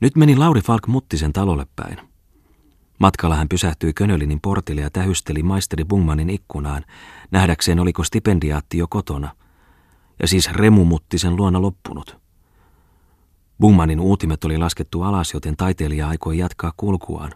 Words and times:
Nyt 0.00 0.16
meni 0.16 0.36
Lauri 0.36 0.60
Falk 0.60 0.86
Muttisen 0.86 1.32
talolle 1.32 1.66
päin. 1.76 1.96
Matkalla 2.98 3.36
hän 3.36 3.48
pysähtyi 3.48 3.92
Könölinin 3.92 4.40
portille 4.40 4.80
ja 4.80 4.90
tähysteli 4.90 5.42
maisteri 5.42 5.84
Bungmanin 5.84 6.30
ikkunaan, 6.30 6.84
nähdäkseen 7.30 7.80
oliko 7.80 8.04
stipendiaatti 8.04 8.78
jo 8.78 8.86
kotona. 8.90 9.34
Ja 10.22 10.28
siis 10.28 10.50
Remu 10.52 10.84
Muttisen 10.84 11.36
luona 11.36 11.62
loppunut. 11.62 12.16
Bungmanin 13.60 14.00
uutimet 14.00 14.44
oli 14.44 14.58
laskettu 14.58 15.02
alas, 15.02 15.34
joten 15.34 15.56
taiteilija 15.56 16.08
aikoi 16.08 16.38
jatkaa 16.38 16.72
kulkuaan. 16.76 17.32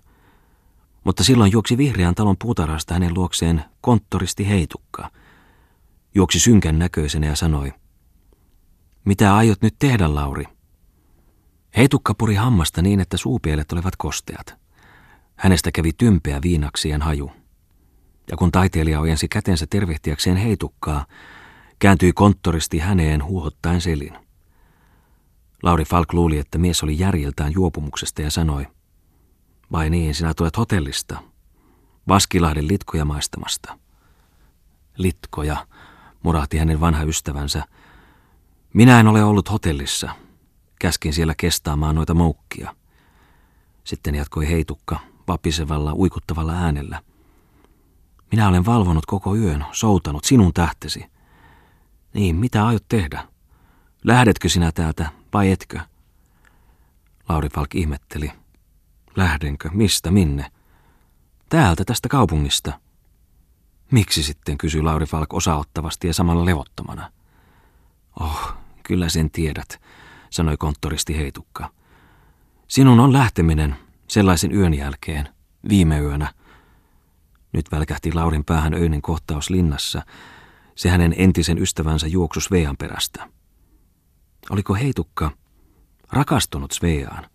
Mutta 1.05 1.25
silloin 1.25 1.53
juoksi 1.53 1.79
vihreän 1.79 2.15
talon 2.15 2.37
puutarhasta 2.39 2.95
hänen 2.95 3.15
luokseen 3.15 3.65
konttoristi 3.81 4.49
heitukka. 4.49 5.11
Juoksi 6.15 6.41
synkän 6.41 6.79
näköisenä 6.79 7.27
ja 7.27 7.37
sanoi, 7.37 7.73
mitä 9.05 9.37
aiot 9.37 9.63
nyt 9.63 9.75
tehdä, 9.79 10.15
Lauri? 10.15 10.45
Heitukka 11.77 12.15
puri 12.15 12.35
hammasta 12.35 12.83
niin, 12.83 13.01
että 13.01 13.17
suupielet 13.17 13.73
olivat 13.73 13.97
kosteat. 13.97 14.55
Hänestä 15.37 15.71
kävi 15.73 15.93
tympeä 15.93 16.39
viinaksien 16.43 17.03
haju. 17.03 17.33
Ja 18.31 18.37
kun 18.37 18.53
taiteilija 18.53 19.01
ojensi 19.01 19.29
kätensä 19.29 19.67
tervehtiäkseen 19.71 20.37
heitukkaa, 20.37 21.07
kääntyi 21.79 22.13
konttoristi 22.13 22.79
häneen 22.79 23.25
huohottaen 23.25 23.81
selin. 23.81 24.19
Lauri 25.63 25.85
Falk 25.85 26.13
luuli, 26.13 26.39
että 26.39 26.59
mies 26.59 26.83
oli 26.83 26.99
järjeltään 26.99 27.53
juopumuksesta 27.53 28.23
ja 28.23 28.31
sanoi, 28.31 28.67
vai 29.73 29.91
niin, 29.91 30.15
sinä 30.15 30.35
tulet 30.35 30.57
hotellista, 30.57 31.23
Vaskilahden 32.09 32.69
litkoja 32.69 33.05
maistamasta. 33.05 33.79
Litkoja, 34.97 35.67
murahti 36.23 36.59
hänen 36.59 36.81
vanha 36.81 37.03
ystävänsä. 37.03 37.65
Minä 38.75 39.01
en 39.01 39.09
ole 39.09 39.25
ollut 39.25 39.51
hotellissa. 39.51 40.11
Käskin 40.83 41.13
siellä 41.13 41.35
kestaamaan 41.37 41.95
noita 41.95 42.15
moukkia. 42.15 42.75
Sitten 43.85 44.15
jatkoi 44.15 44.49
heitukka, 44.49 44.99
vapisevalla, 45.29 45.95
uikuttavalla 45.95 46.53
äänellä. 46.53 47.03
Minä 48.31 48.49
olen 48.49 48.67
valvonut 48.67 49.07
koko 49.07 49.37
yön, 49.37 49.65
soutanut 49.73 50.25
sinun 50.25 50.53
tähtesi. 50.53 51.05
Niin, 52.15 52.37
mitä 52.37 52.67
aiot 52.67 52.85
tehdä? 52.89 53.29
Lähdetkö 54.05 54.49
sinä 54.49 54.73
täältä 54.73 55.11
vai 55.33 55.51
etkö? 55.51 55.81
Lauri 57.29 57.49
Falk 57.49 57.75
ihmetteli. 57.75 58.33
Lähdenkö? 59.17 59.71
Mistä? 59.73 60.11
Minne? 60.11 60.53
Täältä, 61.49 61.85
tästä 61.85 62.09
kaupungista. 62.09 62.73
Miksi 63.91 64.23
sitten, 64.23 64.59
kysyi 64.59 64.83
Lauri 64.83 65.07
Falk 65.07 65.35
osaottavasti 65.35 66.07
ja 66.07 66.15
samalla 66.15 66.45
levottomana. 66.45 67.13
Oh, 68.21 68.55
kyllä 68.83 69.09
sen 69.09 69.31
tiedät, 69.31 69.81
sanoi 70.33 70.57
konttoristi 70.57 71.17
heitukka. 71.17 71.71
Sinun 72.69 73.01
on 73.01 73.13
lähteminen 73.13 73.77
sellaisen 74.09 74.55
yön 74.55 74.75
jälkeen, 74.75 75.29
viime 75.69 75.99
yönä. 75.99 76.35
Nyt 77.53 77.73
välkähti 77.73 78.13
Laurin 78.13 78.45
päähän 78.45 78.75
öinen 78.75 79.03
kohtaus 79.03 79.51
linnassa, 79.51 80.03
se 80.75 80.89
hänen 80.89 81.15
entisen 81.17 81.59
ystävänsä 81.59 82.07
juoksus 82.07 82.45
Svean 82.45 82.77
perästä. 82.77 83.29
Oliko 84.51 84.75
heitukka 84.75 85.31
rakastunut 86.13 86.73
Sveaan? 86.73 87.27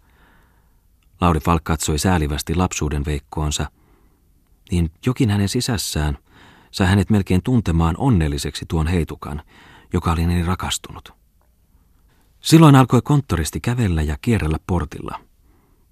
Lauri 1.21 1.39
Falk 1.39 1.63
katsoi 1.63 1.99
säälivästi 1.99 2.55
lapsuuden 2.55 3.05
veikkoonsa, 3.05 3.71
niin 4.71 4.91
jokin 5.05 5.29
hänen 5.29 5.49
sisässään 5.49 6.17
sai 6.71 6.87
hänet 6.87 7.09
melkein 7.09 7.43
tuntemaan 7.43 7.95
onnelliseksi 7.97 8.65
tuon 8.67 8.87
heitukan, 8.87 9.41
joka 9.93 10.11
oli 10.11 10.25
niin 10.25 10.45
rakastunut. 10.45 11.16
Silloin 12.41 12.75
alkoi 12.75 13.01
konttoristi 13.01 13.59
kävellä 13.59 14.01
ja 14.01 14.17
kierrellä 14.21 14.57
portilla, 14.67 15.19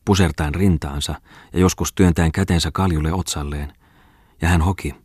pusertaen 0.05 0.55
rintaansa 0.55 1.21
ja 1.53 1.59
joskus 1.59 1.93
työntäen 1.93 2.31
kätensä 2.31 2.71
kaljulle 2.71 3.13
otsalleen, 3.13 3.73
ja 4.41 4.47
hän 4.47 4.61
hoki. 4.61 4.95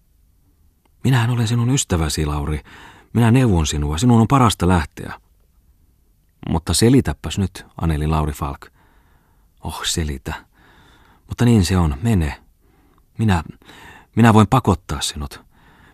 Minähän 1.04 1.30
olen 1.30 1.48
sinun 1.48 1.70
ystäväsi, 1.70 2.26
Lauri. 2.26 2.60
Minä 3.12 3.30
neuvon 3.30 3.66
sinua, 3.66 3.98
sinun 3.98 4.20
on 4.20 4.28
parasta 4.28 4.68
lähteä. 4.68 5.20
Mutta 6.48 6.74
selitäpäs 6.74 7.38
nyt, 7.38 7.66
aneli 7.80 8.06
Lauri 8.06 8.32
Falk. 8.32 8.66
Oh, 9.60 9.84
selitä. 9.84 10.34
Mutta 11.28 11.44
niin 11.44 11.64
se 11.64 11.76
on, 11.76 11.94
mene. 12.02 12.42
Minä, 13.18 13.44
minä 14.16 14.34
voin 14.34 14.46
pakottaa 14.46 15.00
sinut. 15.00 15.40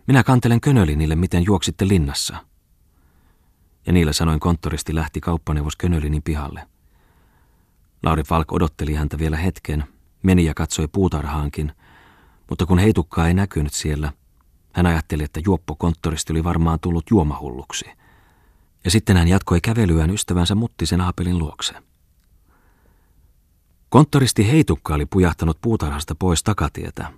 Minä 0.07 0.23
kantelen 0.23 0.61
Könölinille, 0.61 1.15
miten 1.15 1.45
juoksitte 1.45 1.87
linnassa. 1.87 2.37
Ja 3.87 3.93
niillä 3.93 4.13
sanoin 4.13 4.39
konttoristi 4.39 4.95
lähti 4.95 5.21
kauppaneuvos 5.21 5.75
Könölinin 5.75 6.23
pihalle. 6.23 6.67
Lauri 8.03 8.23
Falk 8.23 8.51
odotteli 8.51 8.93
häntä 8.93 9.17
vielä 9.17 9.37
hetken, 9.37 9.83
meni 10.23 10.45
ja 10.45 10.53
katsoi 10.53 10.87
puutarhaankin, 10.87 11.71
mutta 12.49 12.65
kun 12.65 12.79
heitukkaa 12.79 13.27
ei 13.27 13.33
näkynyt 13.33 13.73
siellä, 13.73 14.11
hän 14.73 14.85
ajatteli, 14.85 15.23
että 15.23 15.41
juoppo 15.45 15.75
konttoristi 15.75 16.33
oli 16.33 16.43
varmaan 16.43 16.79
tullut 16.79 17.05
juomahulluksi. 17.11 17.85
Ja 18.83 18.91
sitten 18.91 19.17
hän 19.17 19.27
jatkoi 19.27 19.61
kävelyään 19.61 20.09
ystävänsä 20.09 20.55
Muttisen 20.55 21.01
Aapelin 21.01 21.37
luokse. 21.37 21.73
Konttoristi 23.89 24.51
heitukka 24.51 24.95
oli 24.95 25.05
pujahtanut 25.05 25.57
puutarhasta 25.61 26.15
pois 26.15 26.43
takatietä. 26.43 27.13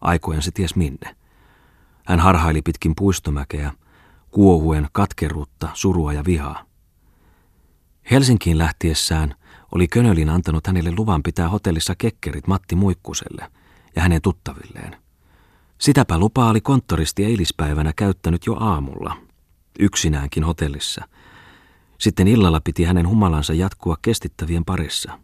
Aikojen 0.00 0.42
se 0.42 0.50
ties 0.50 0.76
minne. 0.76 1.16
Hän 2.06 2.20
harhaili 2.20 2.62
pitkin 2.62 2.94
puistomäkeä, 2.96 3.72
kuohuen 4.38 4.88
katkeruutta, 4.92 5.68
surua 5.74 6.12
ja 6.12 6.24
vihaa. 6.24 6.64
Helsinkiin 8.10 8.58
lähtiessään 8.58 9.34
oli 9.74 9.88
Könölin 9.88 10.28
antanut 10.28 10.66
hänelle 10.66 10.92
luvan 10.96 11.22
pitää 11.22 11.48
hotellissa 11.48 11.94
kekkerit 11.94 12.46
Matti 12.46 12.74
Muikkuselle 12.74 13.50
ja 13.96 14.02
hänen 14.02 14.22
tuttavilleen. 14.22 14.96
Sitäpä 15.78 16.18
lupaa 16.18 16.50
oli 16.50 16.60
konttoristi 16.60 17.24
eilispäivänä 17.24 17.92
käyttänyt 17.96 18.46
jo 18.46 18.54
aamulla, 18.54 19.16
yksinäänkin 19.78 20.44
hotellissa. 20.44 21.08
Sitten 21.98 22.28
illalla 22.28 22.60
piti 22.60 22.84
hänen 22.84 23.08
humalansa 23.08 23.54
jatkua 23.54 23.96
kestittävien 24.02 24.64
parissa. 24.64 25.18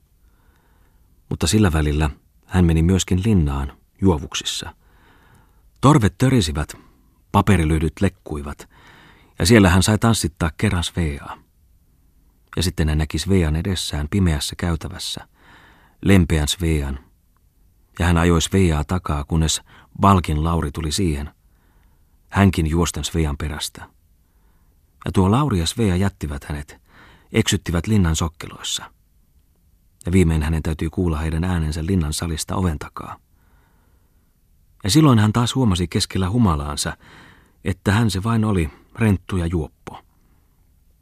Mutta 1.30 1.46
sillä 1.46 1.72
välillä 1.72 2.10
hän 2.46 2.64
meni 2.64 2.82
myöskin 2.82 3.22
linnaan 3.24 3.72
juovuksissa– 4.00 4.74
Torvet 5.80 6.14
törisivät, 6.18 6.76
paperilyhdyt 7.32 8.00
lekkuivat, 8.00 8.68
ja 9.44 9.48
siellä 9.48 9.70
hän 9.70 9.82
sai 9.82 9.98
tanssittaa 9.98 10.50
kerran 10.56 10.84
Sveaa. 10.84 11.38
Ja 12.56 12.62
sitten 12.62 12.88
hän 12.88 12.98
näki 12.98 13.18
Svean 13.18 13.56
edessään 13.56 14.08
pimeässä 14.10 14.56
käytävässä, 14.56 15.28
lempeän 16.02 16.48
Svean, 16.48 16.98
ja 17.98 18.06
hän 18.06 18.18
ajoi 18.18 18.42
Sveaa 18.42 18.84
takaa, 18.84 19.24
kunnes 19.24 19.62
Valkin 20.02 20.44
Lauri 20.44 20.70
tuli 20.70 20.92
siihen. 20.92 21.30
Hänkin 22.28 22.66
juosten 22.66 23.04
Svean 23.04 23.36
perästä. 23.36 23.88
Ja 25.04 25.12
tuo 25.12 25.30
Lauri 25.30 25.58
ja 25.58 25.66
Svea 25.66 25.96
jättivät 25.96 26.44
hänet, 26.44 26.76
eksyttivät 27.32 27.86
linnan 27.86 28.16
sokkeloissa. 28.16 28.90
Ja 30.06 30.12
viimein 30.12 30.42
hänen 30.42 30.62
täytyy 30.62 30.90
kuulla 30.90 31.18
heidän 31.18 31.44
äänensä 31.44 31.86
linnan 31.86 32.12
salista 32.12 32.56
oven 32.56 32.78
takaa. 32.78 33.16
Ja 34.84 34.90
silloin 34.90 35.18
hän 35.18 35.32
taas 35.32 35.54
huomasi 35.54 35.88
keskellä 35.88 36.30
humalaansa, 36.30 36.96
että 37.64 37.92
hän 37.92 38.10
se 38.10 38.22
vain 38.22 38.44
oli 38.44 38.70
renttu 38.94 39.36
ja 39.36 39.46
juoppo. 39.46 40.04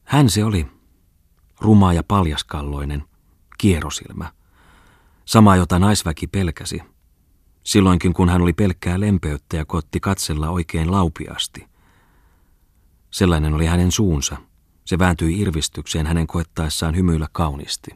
Hän 0.05 0.31
se 0.31 0.45
oli, 0.45 0.67
ruma 1.61 1.93
ja 1.93 2.03
paljaskalloinen, 2.03 3.05
kierrosilmä. 3.59 4.33
Sama, 5.25 5.57
jota 5.57 5.79
naisväki 5.79 6.27
pelkäsi. 6.27 6.83
Silloinkin, 7.65 8.13
kun 8.13 8.29
hän 8.29 8.43
oli 8.43 8.53
pelkkää 8.53 9.01
lempeyttä 9.01 9.57
ja 9.57 9.65
kotti 9.65 10.01
katsella 10.01 10.51
oikein 10.51 10.91
laupiasti. 10.91 11.67
Sellainen 13.11 13.55
oli 13.55 13.67
hänen 13.67 13.93
suunsa. 13.93 14.37
Se 14.85 14.99
vääntyi 14.99 15.41
irvistykseen 15.41 16.07
hänen 16.07 16.27
koettaessaan 16.27 16.97
hymyillä 16.97 17.29
kauniisti. 17.33 17.91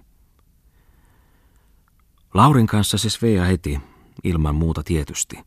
Laurin 2.35 2.67
kanssa 2.67 2.99
se 2.99 3.11
Svea 3.11 3.44
heti, 3.44 3.81
ilman 4.25 4.55
muuta 4.55 4.82
tietysti. 4.82 5.38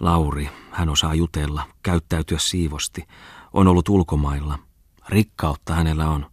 Lauri, 0.00 0.50
hän 0.70 0.88
osaa 0.88 1.14
jutella, 1.14 1.68
käyttäytyä 1.82 2.38
siivosti, 2.38 3.04
on 3.52 3.68
ollut 3.68 3.88
ulkomailla. 3.88 4.58
Rikkautta 5.08 5.74
hänellä 5.74 6.10
on. 6.10 6.30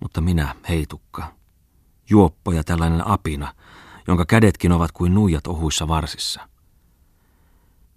Mutta 0.00 0.20
minä, 0.20 0.54
heitukka, 0.68 1.34
juoppo 2.10 2.52
ja 2.52 2.64
tällainen 2.64 3.06
apina, 3.06 3.54
jonka 4.08 4.24
kädetkin 4.26 4.72
ovat 4.72 4.92
kuin 4.92 5.14
nuijat 5.14 5.46
ohuissa 5.46 5.88
varsissa. 5.88 6.48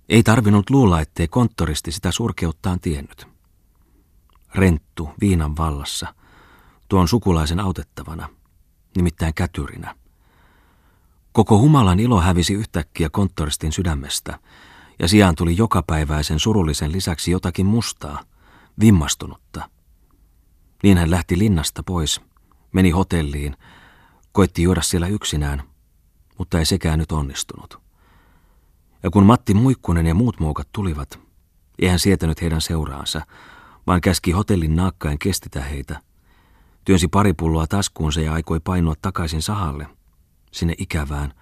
Ei 0.10 0.24
tarvinnut 0.24 0.70
luulla, 0.70 1.02
ettei 1.02 1.28
konttoristi 1.28 1.92
sitä 1.92 2.12
surkeuttaan 2.12 2.80
tiennyt. 2.80 3.28
Renttu 4.56 5.10
viinan 5.22 5.58
vallassa, 5.58 6.16
tuon 6.90 7.08
sukulaisen 7.08 7.60
autettavana, 7.60 8.30
nimittäin 8.96 9.34
kätyrinä. 9.34 9.96
Koko 11.32 11.60
humalan 11.60 12.00
ilo 12.00 12.22
hävisi 12.22 12.54
yhtäkkiä 12.54 13.10
konttoristin 13.10 13.72
sydämestä, 13.72 14.40
ja 15.00 15.08
sijaan 15.08 15.36
tuli 15.36 15.58
jokapäiväisen 15.58 16.40
surullisen 16.40 16.92
lisäksi 16.92 17.32
jotakin 17.32 17.66
mustaa, 17.66 18.24
vimmastunutta. 18.80 19.70
Niin 20.84 20.98
hän 20.98 21.12
lähti 21.12 21.38
linnasta 21.38 21.84
pois, 21.84 22.22
meni 22.72 22.90
hotelliin, 22.90 23.56
Koitti 24.32 24.64
juoda 24.64 24.82
siellä 24.82 25.08
yksinään, 25.08 25.64
mutta 26.38 26.60
ei 26.60 26.66
sekään 26.66 27.00
nyt 27.00 27.12
onnistunut. 27.12 27.82
Ja 29.04 29.10
kun 29.10 29.26
Matti 29.26 29.54
Muikkunen 29.54 30.06
ja 30.06 30.16
muut 30.16 30.40
moukat 30.40 30.68
tulivat, 30.72 31.20
ei 31.80 31.90
hän 31.90 32.00
sietänyt 32.00 32.42
heidän 32.42 32.62
seuraansa, 32.62 33.22
vaan 33.88 34.02
käski 34.02 34.32
hotellin 34.32 34.76
naakkain 34.76 35.20
kestetä 35.20 35.62
heitä. 35.62 36.02
Työnsi 36.86 37.08
pari 37.08 37.34
pulloa 37.34 37.68
taskuunsa 37.68 38.22
ja 38.22 38.34
aikoi 38.34 38.60
painua 38.60 38.94
takaisin 39.02 39.42
sahalle, 39.42 39.88
sinne 40.52 40.76
ikävään, 40.78 41.34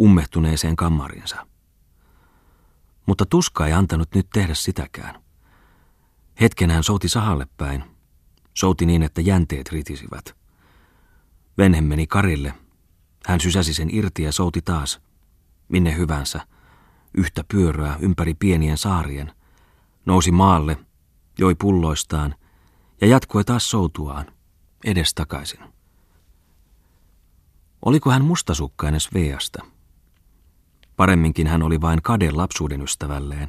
ummehtuneeseen 0.00 0.76
kammarinsa. 0.76 1.46
Mutta 3.06 3.26
tuska 3.26 3.66
ei 3.66 3.72
antanut 3.72 4.08
nyt 4.14 4.26
tehdä 4.32 4.54
sitäkään. 4.54 5.22
Hetken 6.40 6.70
hän 6.70 6.84
souti 6.84 7.08
sahalle 7.08 7.46
päin. 7.56 7.84
Souti 8.54 8.86
niin, 8.86 9.02
että 9.02 9.20
jänteet 9.20 9.68
ritisivät. 9.72 10.36
Venhe 11.58 11.80
meni 11.80 12.06
karille. 12.06 12.54
Hän 13.26 13.40
sysäsi 13.40 13.74
sen 13.74 13.94
irti 13.94 14.22
ja 14.22 14.32
souti 14.32 14.62
taas. 14.62 15.00
Minne 15.68 15.96
hyvänsä. 15.96 16.40
Yhtä 17.14 17.44
pyöröä 17.52 17.96
ympäri 18.00 18.34
pienien 18.34 18.78
saarien. 18.78 19.32
Nousi 20.06 20.30
maalle, 20.30 20.78
joi 21.38 21.54
pulloistaan 21.54 22.34
ja 23.00 23.06
jatkoi 23.06 23.44
taas 23.44 23.70
soutuaan, 23.70 24.26
edestakaisin. 24.84 25.73
Oliko 27.84 28.10
hän 28.10 28.24
mustasukkainen 28.24 29.00
Sveasta? 29.00 29.64
Paremminkin 30.96 31.46
hän 31.46 31.62
oli 31.62 31.80
vain 31.80 32.02
kaden 32.02 32.36
lapsuuden 32.36 32.82
ystävälleen, 32.82 33.48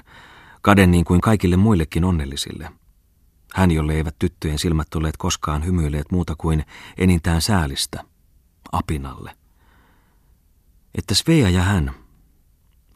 kaden 0.61 0.91
niin 0.91 1.05
kuin 1.05 1.21
kaikille 1.21 1.57
muillekin 1.57 2.03
onnellisille. 2.03 2.71
Hän, 3.53 3.71
jolle 3.71 3.93
eivät 3.93 4.15
tyttöjen 4.19 4.59
silmät 4.59 4.95
olleet 4.95 5.17
koskaan 5.17 5.65
hymyilleet 5.65 6.11
muuta 6.11 6.35
kuin 6.37 6.65
enintään 6.97 7.41
säälistä, 7.41 8.03
apinalle. 8.71 9.37
Että 10.95 11.15
Svea 11.15 11.49
ja 11.49 11.61
hän, 11.61 11.91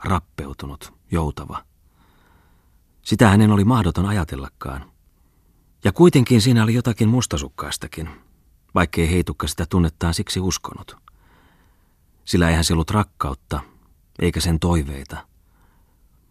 rappeutunut, 0.04 0.94
joutava. 1.12 1.64
Sitä 3.02 3.30
hänen 3.30 3.52
oli 3.52 3.64
mahdoton 3.64 4.06
ajatellakaan. 4.06 4.92
Ja 5.84 5.92
kuitenkin 5.92 6.42
siinä 6.42 6.64
oli 6.64 6.74
jotakin 6.74 7.10
mustasukkaistakin, 7.10 8.10
vaikkei 8.76 9.12
heitukka 9.12 9.48
sitä 9.48 9.66
tunnettaan 9.70 10.14
siksi 10.14 10.40
uskonut. 10.40 11.09
Sillä 12.30 12.50
eihän 12.50 12.64
se 12.64 12.74
ollut 12.74 12.92
rakkautta, 12.92 13.60
eikä 14.20 14.40
sen 14.40 14.60
toiveita. 14.60 15.18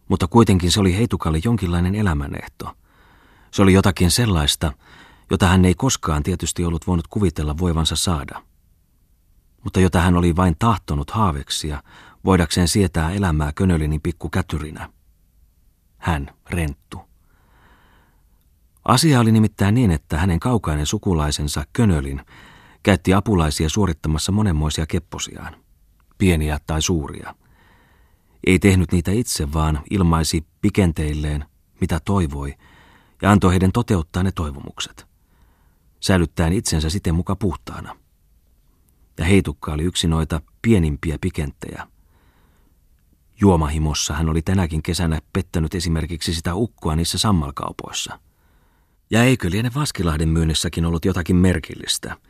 Mutta 0.07 0.27
kuitenkin 0.27 0.71
se 0.71 0.79
oli 0.79 0.97
Heitukalle 0.97 1.39
jonkinlainen 1.43 1.95
elämänehto. 1.95 2.77
Se 3.51 3.61
oli 3.61 3.73
jotakin 3.73 4.11
sellaista, 4.11 4.73
jota 5.31 5.47
hän 5.47 5.65
ei 5.65 5.75
koskaan 5.75 6.23
tietysti 6.23 6.65
ollut 6.65 6.87
voinut 6.87 7.07
kuvitella 7.07 7.57
voivansa 7.57 7.95
saada. 7.95 8.43
Mutta 9.63 9.79
jota 9.79 10.01
hän 10.01 10.15
oli 10.15 10.35
vain 10.35 10.55
tahtonut 10.59 11.11
haaveksia, 11.11 11.83
voidakseen 12.25 12.67
sietää 12.67 13.11
elämää 13.11 13.51
Könölinin 13.51 14.01
pikkukätyrinä. 14.01 14.89
Hän, 15.97 16.29
Renttu. 16.49 17.01
Asia 18.85 19.19
oli 19.19 19.31
nimittäin 19.31 19.75
niin, 19.75 19.91
että 19.91 20.17
hänen 20.17 20.39
kaukainen 20.39 20.85
sukulaisensa 20.85 21.63
Könölin 21.73 22.21
käytti 22.83 23.13
apulaisia 23.13 23.69
suorittamassa 23.69 24.31
monenmoisia 24.31 24.85
kepposiaan, 24.85 25.55
pieniä 26.19 26.59
tai 26.67 26.81
suuria– 26.81 27.35
ei 28.47 28.59
tehnyt 28.59 28.91
niitä 28.91 29.11
itse, 29.11 29.53
vaan 29.53 29.81
ilmaisi 29.89 30.45
pikenteilleen, 30.61 31.45
mitä 31.81 31.99
toivoi, 32.05 32.55
ja 33.21 33.31
antoi 33.31 33.51
heidän 33.51 33.71
toteuttaa 33.71 34.23
ne 34.23 34.31
toivomukset, 34.31 35.07
säilyttäen 35.99 36.53
itsensä 36.53 36.89
siten 36.89 37.15
muka 37.15 37.35
puhtaana. 37.35 37.95
Ja 39.17 39.25
heitukka 39.25 39.73
oli 39.73 39.83
yksi 39.83 40.07
noita 40.07 40.41
pienimpiä 40.61 41.17
pikenttejä. 41.21 41.87
Juomahimossa 43.41 44.13
hän 44.13 44.29
oli 44.29 44.41
tänäkin 44.41 44.83
kesänä 44.83 45.19
pettänyt 45.33 45.75
esimerkiksi 45.75 46.33
sitä 46.33 46.55
ukkoa 46.55 46.95
niissä 46.95 47.17
sammalkaupoissa. 47.17 48.19
Ja 49.09 49.23
eikö 49.23 49.49
liene 49.49 49.71
Vaskilahden 49.75 50.29
myynnissäkin 50.29 50.85
ollut 50.85 51.05
jotakin 51.05 51.35
merkillistä– 51.35 52.15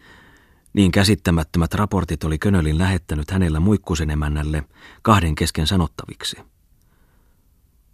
niin 0.73 0.91
käsittämättömät 0.91 1.73
raportit 1.73 2.23
oli 2.23 2.37
Könölin 2.37 2.77
lähettänyt 2.77 3.31
hänellä 3.31 3.59
muikkusen 3.59 4.09
emännälle 4.09 4.63
kahden 5.01 5.35
kesken 5.35 5.67
sanottaviksi. 5.67 6.37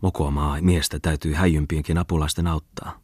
Mokomaa 0.02 0.58
miestä 0.62 1.00
täytyy 1.00 1.34
häijympienkin 1.34 1.98
apulaisten 1.98 2.48
auttaa. 2.48 3.00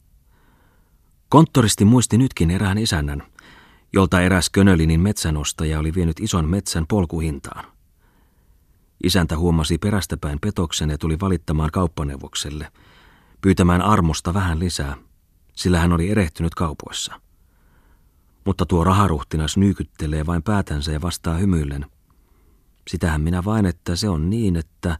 Konttoristi 1.28 1.84
muisti 1.84 2.18
nytkin 2.18 2.50
erään 2.50 2.78
isännän, 2.78 3.22
jolta 3.92 4.20
eräs 4.20 4.50
Könölinin 4.50 5.00
metsänostaja 5.00 5.78
oli 5.78 5.94
vienyt 5.94 6.20
ison 6.20 6.48
metsän 6.48 6.86
polkuhintaan. 6.86 7.64
Isäntä 9.04 9.36
huomasi 9.36 9.78
perästäpäin 9.78 10.38
petoksen 10.40 10.90
ja 10.90 10.98
tuli 10.98 11.20
valittamaan 11.20 11.70
kauppaneuvokselle, 11.70 12.72
pyytämään 13.40 13.82
armosta 13.82 14.34
vähän 14.34 14.58
lisää, 14.58 14.96
sillä 15.54 15.78
hän 15.78 15.92
oli 15.92 16.10
erehtynyt 16.10 16.54
kaupoissa. 16.54 17.20
Mutta 18.44 18.66
tuo 18.66 18.84
raharuhtinas 18.84 19.56
nyykyttelee 19.56 20.26
vain 20.26 20.42
päätänsä 20.42 20.92
ja 20.92 21.02
vastaa 21.02 21.36
hymyillen. 21.36 21.86
Sitähän 22.88 23.20
minä 23.20 23.44
vain, 23.44 23.66
että 23.66 23.96
se 23.96 24.08
on 24.08 24.30
niin, 24.30 24.56
että 24.56 24.98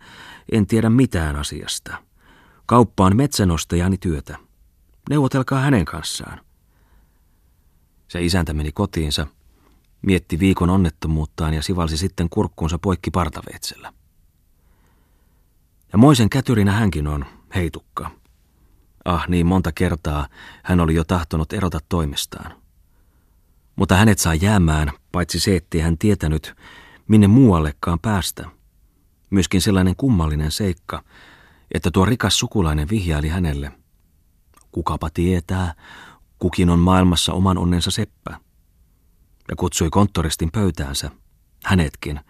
en 0.52 0.66
tiedä 0.66 0.90
mitään 0.90 1.36
asiasta. 1.36 1.96
Kauppa 2.66 3.06
on 3.06 3.16
metsänostajani 3.16 3.98
työtä. 3.98 4.38
Neuvotelkaa 5.10 5.60
hänen 5.60 5.84
kanssaan. 5.84 6.40
Se 8.08 8.24
isäntä 8.24 8.52
meni 8.52 8.72
kotiinsa, 8.72 9.26
mietti 10.02 10.38
viikon 10.38 10.70
onnettomuuttaan 10.70 11.54
ja 11.54 11.62
sivalsi 11.62 11.96
sitten 11.96 12.28
kurkkuunsa 12.30 12.78
poikki 12.78 13.10
partaveitsellä. 13.10 13.92
Ja 15.92 15.98
moisen 15.98 16.30
kätyrinä 16.30 16.72
hänkin 16.72 17.06
on, 17.06 17.26
heitukka. 17.54 18.10
Ah, 19.04 19.28
niin 19.28 19.46
monta 19.46 19.72
kertaa 19.72 20.28
hän 20.62 20.80
oli 20.80 20.94
jo 20.94 21.04
tahtonut 21.04 21.52
erota 21.52 21.78
toimistaan. 21.88 22.61
Mutta 23.82 23.96
hänet 23.96 24.18
saa 24.18 24.34
jäämään, 24.34 24.92
paitsi 25.12 25.40
se, 25.40 25.56
ettei 25.56 25.80
hän 25.80 25.98
tietänyt, 25.98 26.54
minne 27.08 27.26
muuallekaan 27.26 27.98
päästä. 27.98 28.48
Myöskin 29.30 29.60
sellainen 29.60 29.96
kummallinen 29.96 30.50
seikka, 30.50 31.02
että 31.74 31.90
tuo 31.90 32.04
rikas 32.04 32.38
sukulainen 32.38 32.88
vihjaili 32.88 33.28
hänelle. 33.28 33.72
Kukapa 34.72 35.10
tietää, 35.14 35.74
kukin 36.38 36.70
on 36.70 36.78
maailmassa 36.78 37.32
oman 37.32 37.58
onnensa 37.58 37.90
seppä. 37.90 38.40
Ja 39.48 39.56
kutsui 39.56 39.90
konttoristin 39.90 40.50
pöytäänsä, 40.52 41.10
hänetkin, 41.64 42.20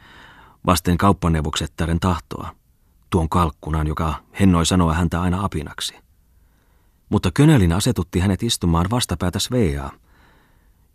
vasten 0.66 0.98
kauppaneuvoksettaren 0.98 2.00
tahtoa, 2.00 2.54
tuon 3.10 3.28
kalkkunan, 3.28 3.86
joka 3.86 4.14
hennoi 4.40 4.66
sanoa 4.66 4.94
häntä 4.94 5.20
aina 5.20 5.44
apinaksi. 5.44 5.94
Mutta 7.08 7.30
Könelin 7.34 7.72
asetutti 7.72 8.20
hänet 8.20 8.42
istumaan 8.42 8.86
vastapäätä 8.90 9.38
Sveaa, 9.38 10.01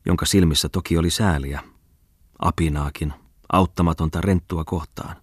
jonka 0.07 0.25
silmissä 0.25 0.69
toki 0.69 0.97
oli 0.97 1.09
sääliä, 1.09 1.63
apinaakin, 2.39 3.13
auttamatonta 3.51 4.21
renttua 4.21 4.63
kohtaan. 4.63 5.15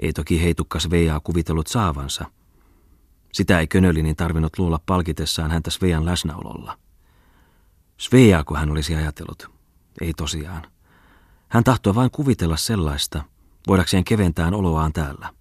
Ei 0.00 0.12
toki 0.12 0.42
heitukkas 0.42 0.90
Veijaa 0.90 1.20
kuvitellut 1.20 1.66
saavansa. 1.66 2.24
Sitä 3.32 3.60
ei 3.60 3.66
Könölinin 3.66 4.16
tarvinnut 4.16 4.58
luulla 4.58 4.80
palkitessaan 4.86 5.50
häntä 5.50 5.70
Svean 5.70 6.06
läsnäololla. 6.06 6.78
Svejaa, 7.98 8.44
kun 8.44 8.56
hän 8.56 8.70
olisi 8.70 8.94
ajatellut. 8.94 9.50
Ei 10.00 10.12
tosiaan. 10.12 10.62
Hän 11.48 11.64
tahtoi 11.64 11.94
vain 11.94 12.10
kuvitella 12.10 12.56
sellaista, 12.56 13.24
voidakseen 13.68 14.04
keventää 14.04 14.48
oloaan 14.48 14.92
täällä. 14.92 15.32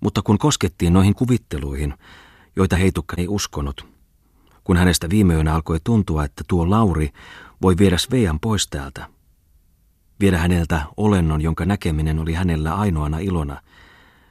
Mutta 0.00 0.22
kun 0.22 0.38
koskettiin 0.38 0.92
noihin 0.92 1.14
kuvitteluihin, 1.14 1.94
joita 2.56 2.76
heitukka 2.76 3.16
ei 3.18 3.28
uskonut, 3.28 3.97
kun 4.68 4.76
hänestä 4.76 5.10
viime 5.10 5.34
yönä 5.34 5.54
alkoi 5.54 5.80
tuntua, 5.84 6.24
että 6.24 6.44
tuo 6.48 6.70
Lauri 6.70 7.10
voi 7.62 7.78
viedä 7.78 7.98
Svean 7.98 8.40
pois 8.40 8.68
täältä. 8.68 9.06
Viedä 10.20 10.38
häneltä 10.38 10.82
olennon, 10.96 11.40
jonka 11.40 11.64
näkeminen 11.64 12.18
oli 12.18 12.32
hänellä 12.32 12.74
ainoana 12.74 13.18
ilona, 13.18 13.62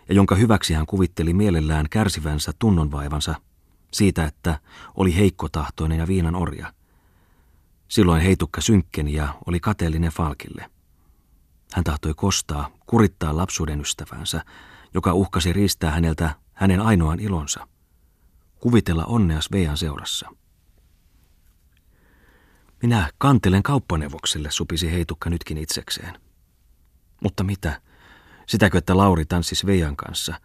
ja 0.10 0.16
jonka 0.16 0.36
hyväksi 0.36 0.74
hän 0.74 0.86
kuvitteli 0.86 1.34
mielellään 1.34 1.86
kärsivänsä 1.90 2.52
tunnonvaivansa 2.60 3.36
siitä, 3.94 4.26
että 4.26 4.60
oli 4.96 5.16
heikkotahtoinen 5.16 6.00
ja 6.00 6.08
viinan 6.08 6.36
orja. 6.36 6.74
Silloin 7.88 8.22
heitukka 8.22 8.62
synkkeni 8.62 9.14
ja 9.14 9.34
oli 9.46 9.60
kateellinen 9.60 10.12
Falkille. 10.12 10.70
Hän 11.74 11.84
tahtoi 11.84 12.14
kostaa, 12.14 12.70
kurittaa 12.88 13.38
lapsuuden 13.38 13.82
ystävänsä, 13.82 14.44
joka 14.94 15.14
uhkasi 15.14 15.54
riistää 15.54 15.92
häneltä 15.92 16.36
hänen 16.54 16.82
ainoan 16.82 17.20
ilonsa– 17.20 17.68
kuvitella 18.60 19.06
onnea 19.06 19.42
Svean 19.42 19.78
seurassa. 19.78 20.30
Minä 22.82 23.10
kantelen 23.18 23.64
kauppaneuvokselle, 23.64 24.52
supisi 24.52 24.92
heitukka 24.92 25.30
nytkin 25.30 25.58
itsekseen. 25.58 26.22
Mutta 27.24 27.44
mitä? 27.44 27.82
Sitäkö, 28.48 28.78
että 28.78 28.98
Lauri 28.98 29.26
tanssi 29.26 29.56
Svean 29.56 29.96
kanssa, 29.96 30.40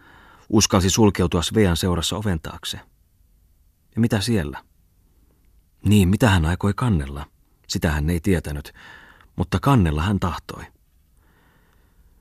uskalsi 0.48 0.90
sulkeutua 0.90 1.42
Svean 1.42 1.76
seurassa 1.76 2.16
oven 2.16 2.40
taakse? 2.40 2.80
Ja 3.94 4.00
mitä 4.00 4.20
siellä? 4.20 4.64
Niin, 5.84 6.08
mitä 6.08 6.30
hän 6.30 6.44
aikoi 6.44 6.74
kannella? 6.74 7.26
Sitä 7.68 7.92
hän 7.92 8.10
ei 8.10 8.20
tietänyt, 8.20 8.72
mutta 9.36 9.60
kannella 9.60 10.02
hän 10.02 10.20
tahtoi. 10.20 10.64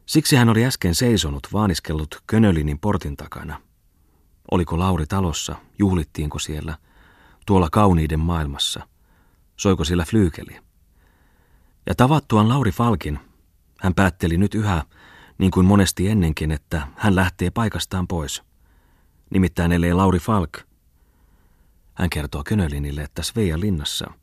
Siksi 0.06 0.36
hän 0.36 0.50
oli 0.50 0.66
äsken 0.66 0.96
seisonut 0.96 1.48
vaaniskellut 1.54 2.24
Könölinin 2.28 2.80
portin 2.80 3.18
takana. 3.18 3.62
Oliko 4.52 4.80
Lauri 4.80 5.06
talossa, 5.06 5.56
juhlittiinko 5.80 6.40
siellä, 6.40 6.78
tuolla 7.46 7.70
kauniiden 7.72 8.20
maailmassa, 8.20 8.88
soiko 9.58 9.84
siellä 9.84 10.06
flyykeli. 10.06 10.60
Ja 11.86 11.96
tavattuaan 11.96 12.50
Lauri 12.50 12.72
Falkin, 12.72 13.20
hän 13.80 13.94
päätteli 13.94 14.38
nyt 14.38 14.56
yhä, 14.56 14.84
niin 15.38 15.52
kuin 15.52 15.66
monesti 15.66 16.08
ennenkin, 16.08 16.52
että 16.52 16.88
hän 16.96 17.16
lähtee 17.16 17.50
paikastaan 17.50 18.08
pois. 18.08 18.44
Nimittäin 19.30 19.72
ellei 19.72 19.94
Lauri 19.94 20.20
Falk. 20.20 20.58
Hän 21.94 22.10
kertoo 22.10 22.44
Könölinille, 22.44 23.02
että 23.02 23.24
Sveja 23.24 23.60
linnassa– 23.60 24.12